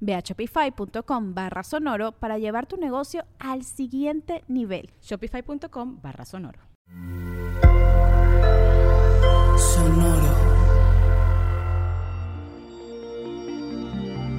Ve 0.00 0.14
a 0.14 0.20
shopify.com 0.20 1.34
barra 1.34 1.62
sonoro 1.62 2.12
para 2.12 2.38
llevar 2.38 2.66
tu 2.66 2.76
negocio 2.76 3.24
al 3.38 3.64
siguiente 3.64 4.44
nivel. 4.48 4.90
Shopify.com 5.02 6.00
barra 6.02 6.24
sonoro. 6.24 6.60
Sonoro. 9.58 10.48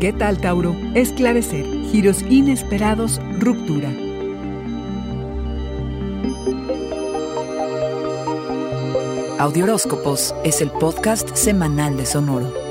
¿Qué 0.00 0.12
tal, 0.12 0.40
Tauro? 0.40 0.74
Esclarecer, 0.94 1.64
giros 1.92 2.22
inesperados, 2.22 3.20
ruptura. 3.38 3.88
Audioróscopos 9.38 10.34
es 10.44 10.60
el 10.60 10.70
podcast 10.70 11.34
semanal 11.34 11.96
de 11.96 12.06
Sonoro. 12.06 12.61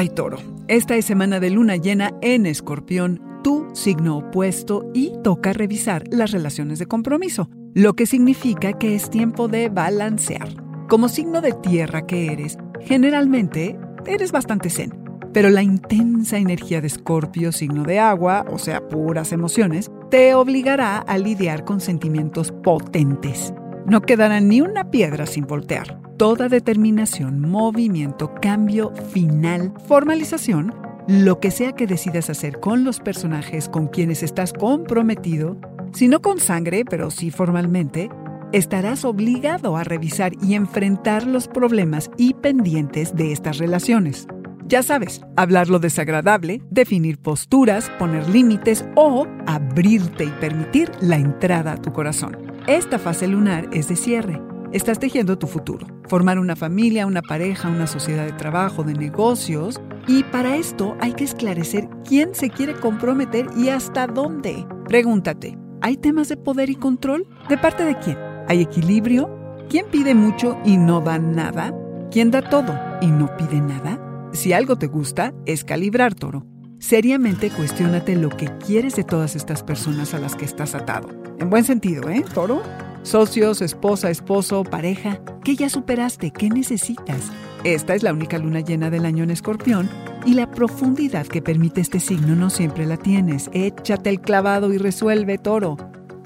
Ay, 0.00 0.08
toro, 0.08 0.38
esta 0.66 0.96
es 0.96 1.04
semana 1.04 1.40
de 1.40 1.50
luna 1.50 1.76
llena 1.76 2.14
en 2.22 2.46
escorpión, 2.46 3.20
tu 3.44 3.68
signo 3.74 4.16
opuesto, 4.16 4.90
y 4.94 5.12
toca 5.22 5.52
revisar 5.52 6.04
las 6.10 6.30
relaciones 6.30 6.78
de 6.78 6.86
compromiso, 6.86 7.50
lo 7.74 7.92
que 7.92 8.06
significa 8.06 8.72
que 8.72 8.94
es 8.94 9.10
tiempo 9.10 9.46
de 9.46 9.68
balancear. 9.68 10.48
Como 10.88 11.10
signo 11.10 11.42
de 11.42 11.52
tierra 11.52 12.06
que 12.06 12.32
eres, 12.32 12.56
generalmente 12.80 13.78
eres 14.06 14.32
bastante 14.32 14.70
zen, 14.70 14.98
pero 15.34 15.50
la 15.50 15.62
intensa 15.62 16.38
energía 16.38 16.80
de 16.80 16.86
escorpio, 16.86 17.52
signo 17.52 17.82
de 17.82 17.98
agua, 17.98 18.46
o 18.50 18.56
sea, 18.56 18.88
puras 18.88 19.32
emociones, 19.32 19.90
te 20.10 20.34
obligará 20.34 20.96
a 20.96 21.18
lidiar 21.18 21.66
con 21.66 21.78
sentimientos 21.78 22.52
potentes. 22.52 23.52
No 23.86 24.02
quedará 24.02 24.40
ni 24.40 24.60
una 24.60 24.90
piedra 24.90 25.26
sin 25.26 25.46
voltear 25.46 26.00
toda 26.20 26.50
determinación, 26.50 27.40
movimiento, 27.40 28.34
cambio 28.42 28.92
final, 29.10 29.72
formalización, 29.88 30.74
lo 31.08 31.40
que 31.40 31.50
sea 31.50 31.72
que 31.72 31.86
decidas 31.86 32.28
hacer 32.28 32.60
con 32.60 32.84
los 32.84 33.00
personajes 33.00 33.70
con 33.70 33.88
quienes 33.88 34.22
estás 34.22 34.52
comprometido, 34.52 35.56
si 35.94 36.08
no 36.08 36.20
con 36.20 36.38
sangre, 36.38 36.84
pero 36.84 37.10
sí 37.10 37.30
formalmente, 37.30 38.10
estarás 38.52 39.06
obligado 39.06 39.78
a 39.78 39.84
revisar 39.84 40.32
y 40.42 40.56
enfrentar 40.56 41.26
los 41.26 41.48
problemas 41.48 42.10
y 42.18 42.34
pendientes 42.34 43.16
de 43.16 43.32
estas 43.32 43.56
relaciones. 43.56 44.26
Ya 44.66 44.82
sabes, 44.82 45.22
hablar 45.36 45.70
lo 45.70 45.78
desagradable, 45.78 46.60
definir 46.70 47.16
posturas, 47.16 47.90
poner 47.98 48.28
límites 48.28 48.84
o 48.94 49.26
abrirte 49.46 50.24
y 50.24 50.30
permitir 50.38 50.92
la 51.00 51.16
entrada 51.16 51.72
a 51.72 51.76
tu 51.80 51.94
corazón. 51.94 52.49
Esta 52.70 53.00
fase 53.00 53.26
lunar 53.26 53.68
es 53.72 53.88
de 53.88 53.96
cierre 53.96 54.40
Estás 54.70 55.00
tejiendo 55.00 55.36
tu 55.36 55.48
futuro, 55.48 55.88
formar 56.08 56.38
una 56.38 56.54
familia, 56.54 57.04
una 57.04 57.20
pareja, 57.20 57.68
una 57.68 57.88
sociedad 57.88 58.24
de 58.24 58.32
trabajo, 58.32 58.84
de 58.84 58.94
negocios, 58.94 59.80
y 60.06 60.22
para 60.22 60.54
esto 60.54 60.96
hay 61.00 61.14
que 61.14 61.24
esclarecer 61.24 61.88
quién 62.06 62.36
se 62.36 62.48
quiere 62.48 62.74
comprometer 62.74 63.48
y 63.56 63.70
hasta 63.70 64.06
dónde. 64.06 64.64
Pregúntate, 64.86 65.58
¿hay 65.80 65.96
temas 65.96 66.28
de 66.28 66.36
poder 66.36 66.70
y 66.70 66.76
control? 66.76 67.26
¿De 67.48 67.58
parte 67.58 67.84
de 67.84 67.98
quién? 67.98 68.16
¿Hay 68.46 68.60
equilibrio? 68.60 69.28
¿Quién 69.68 69.86
pide 69.90 70.14
mucho 70.14 70.56
y 70.64 70.76
no 70.76 71.00
da 71.00 71.18
nada? 71.18 71.74
¿Quién 72.12 72.30
da 72.30 72.40
todo 72.40 72.78
y 73.00 73.08
no 73.08 73.36
pide 73.36 73.60
nada? 73.60 74.00
Si 74.32 74.52
algo 74.52 74.78
te 74.78 74.86
gusta, 74.86 75.34
es 75.44 75.64
calibrar, 75.64 76.14
toro. 76.14 76.46
Seriamente 76.78 77.50
cuestiónate 77.50 78.14
lo 78.14 78.28
que 78.28 78.46
quieres 78.64 78.94
de 78.94 79.02
todas 79.02 79.34
estas 79.34 79.64
personas 79.64 80.14
a 80.14 80.20
las 80.20 80.36
que 80.36 80.44
estás 80.44 80.76
atado. 80.76 81.19
En 81.40 81.48
buen 81.48 81.64
sentido, 81.64 82.10
¿eh, 82.10 82.22
toro? 82.34 82.62
Socios, 83.02 83.62
esposa, 83.62 84.10
esposo, 84.10 84.62
pareja, 84.62 85.20
¿qué 85.42 85.56
ya 85.56 85.70
superaste? 85.70 86.32
¿Qué 86.32 86.50
necesitas? 86.50 87.32
Esta 87.64 87.94
es 87.94 88.02
la 88.02 88.12
única 88.12 88.36
luna 88.36 88.60
llena 88.60 88.90
del 88.90 89.06
año 89.06 89.24
en 89.24 89.30
escorpión 89.30 89.88
y 90.26 90.34
la 90.34 90.50
profundidad 90.50 91.26
que 91.26 91.40
permite 91.40 91.80
este 91.80 91.98
signo 91.98 92.36
no 92.36 92.50
siempre 92.50 92.84
la 92.84 92.98
tienes. 92.98 93.48
Échate 93.54 94.10
el 94.10 94.20
clavado 94.20 94.70
y 94.74 94.76
resuelve, 94.76 95.38
toro. 95.38 95.78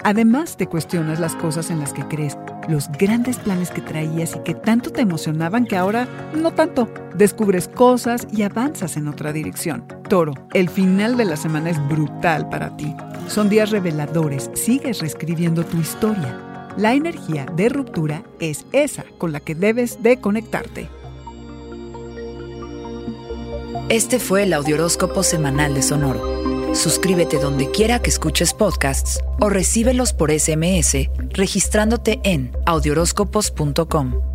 Además, 0.03 0.57
te 0.57 0.67
cuestionas 0.67 1.21
las 1.21 1.33
cosas 1.37 1.71
en 1.71 1.79
las 1.79 1.93
que 1.93 2.03
crees, 2.03 2.37
los 2.67 2.89
grandes 2.91 3.37
planes 3.37 3.71
que 3.71 3.81
traías 3.81 4.35
y 4.35 4.39
que 4.39 4.53
tanto 4.53 4.91
te 4.91 5.01
emocionaban 5.01 5.65
que 5.65 5.77
ahora 5.77 6.09
no 6.35 6.51
tanto. 6.51 6.89
Descubres 7.15 7.69
cosas 7.69 8.27
y 8.33 8.41
avanzas 8.41 8.97
en 8.97 9.07
otra 9.07 9.31
dirección. 9.31 9.85
Toro, 10.09 10.33
el 10.53 10.67
final 10.67 11.15
de 11.15 11.23
la 11.23 11.37
semana 11.37 11.69
es 11.69 11.87
brutal 11.87 12.49
para 12.49 12.75
ti. 12.75 12.93
Son 13.27 13.49
días 13.49 13.71
reveladores, 13.71 14.49
sigues 14.53 14.99
reescribiendo 14.99 15.65
tu 15.65 15.77
historia. 15.77 16.71
La 16.77 16.93
energía 16.93 17.45
de 17.55 17.69
ruptura 17.69 18.23
es 18.39 18.65
esa 18.71 19.05
con 19.17 19.31
la 19.31 19.39
que 19.39 19.55
debes 19.55 20.03
de 20.03 20.19
conectarte. 20.19 20.89
Este 23.89 24.19
fue 24.19 24.43
el 24.43 24.53
Audioróscopo 24.53 25.23
Semanal 25.23 25.73
de 25.73 25.81
Sonoro. 25.81 26.75
Suscríbete 26.75 27.39
donde 27.39 27.71
quiera 27.71 27.99
que 27.99 28.09
escuches 28.09 28.53
podcasts 28.53 29.19
o 29.39 29.49
recíbelos 29.49 30.11
por 30.11 30.31
SMS 30.31 31.09
registrándote 31.31 32.19
en 32.23 32.51
audioróscopos.com. 32.65 34.34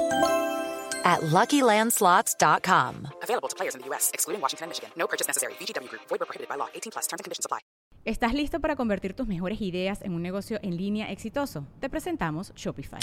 at 1.03 1.21
LuckyLandSlots.com. 1.21 3.07
Available 3.23 3.49
to 3.49 3.55
players 3.55 3.75
in 3.75 3.81
the 3.81 3.87
U.S., 3.89 4.11
excluding 4.13 4.41
Washington 4.41 4.65
and 4.65 4.69
Michigan. 4.69 4.91
No 4.95 5.07
purchase 5.07 5.27
necessary. 5.27 5.53
VGW 5.59 5.89
Group. 5.89 6.01
Void 6.07 6.19
were 6.19 6.27
prohibited 6.27 6.47
by 6.47 6.55
law. 6.57 6.69
18 6.73 6.91
plus. 6.91 7.07
Terms 7.07 7.19
and 7.19 7.25
conditions 7.25 7.45
apply. 7.45 7.59
¿Estás 8.03 8.33
listo 8.33 8.59
para 8.59 8.75
convertir 8.75 9.13
tus 9.13 9.27
mejores 9.27 9.61
ideas 9.61 10.01
en 10.01 10.13
un 10.15 10.23
negocio 10.23 10.57
en 10.63 10.75
línea 10.75 11.11
exitoso? 11.11 11.67
Te 11.79 11.87
presentamos 11.87 12.51
Shopify. 12.55 12.99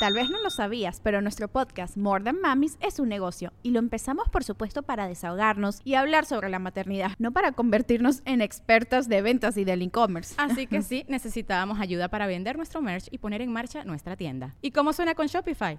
Tal 0.00 0.12
vez 0.12 0.28
no 0.28 0.42
lo 0.42 0.50
sabías, 0.50 1.00
pero 1.00 1.22
nuestro 1.22 1.48
podcast 1.48 1.96
More 1.96 2.22
Than 2.22 2.40
Mamis 2.40 2.76
es 2.80 2.98
un 2.98 3.08
negocio 3.08 3.52
y 3.62 3.70
lo 3.70 3.78
empezamos 3.78 4.28
por 4.28 4.44
supuesto 4.44 4.82
para 4.82 5.08
desahogarnos 5.08 5.80
y 5.84 5.94
hablar 5.94 6.26
sobre 6.26 6.50
la 6.50 6.58
maternidad, 6.58 7.12
no 7.18 7.32
para 7.32 7.52
convertirnos 7.52 8.20
en 8.26 8.42
expertas 8.42 9.08
de 9.08 9.22
ventas 9.22 9.56
y 9.56 9.64
del 9.64 9.80
e-commerce. 9.80 10.34
Así 10.36 10.66
que 10.66 10.82
sí, 10.82 11.06
necesitábamos 11.08 11.80
ayuda 11.80 12.08
para 12.08 12.26
vender 12.26 12.56
nuestro 12.56 12.82
merch 12.82 13.06
y 13.10 13.18
poner 13.18 13.40
en 13.40 13.52
marcha 13.52 13.84
nuestra 13.84 14.16
tienda. 14.16 14.54
¿Y 14.60 14.72
cómo 14.72 14.92
suena 14.92 15.14
con 15.14 15.28
Shopify? 15.28 15.78